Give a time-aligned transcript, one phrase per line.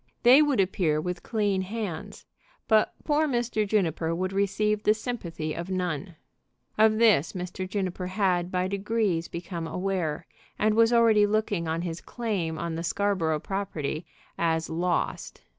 [0.23, 2.25] They would appear with clean hands;
[2.67, 3.67] but poor Mr.
[3.67, 6.15] Juniper would receive the sympathy of none.
[6.75, 7.69] Of this Mr.
[7.69, 10.25] Juniper had by degrees become aware,
[10.57, 14.07] and was already looking on his claim on the Scarborough property
[14.39, 15.43] as lost.